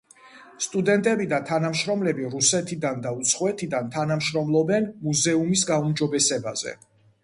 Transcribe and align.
სტუდენტები 0.65 1.27
და 1.33 1.39
თანამშრომლები 1.49 2.27
რუსეთიდან 2.37 3.05
და 3.05 3.13
უცხოეთიდან 3.21 3.95
თანამშრომლობენ 3.99 4.93
მუზეუმის 5.09 5.71
გაუმჯობესებაზე. 5.75 6.81